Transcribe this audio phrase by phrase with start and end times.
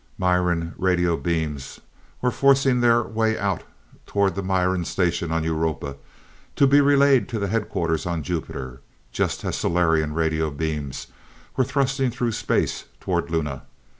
[0.17, 1.79] Miran radio beams
[2.23, 3.61] were forcing their way out
[4.07, 5.95] toward the Miran station on Europa,
[6.55, 11.05] to be relayed to the headquarters on Jupiter, just as Solarian radio beams
[11.55, 13.61] were thrusting through space toward Luna.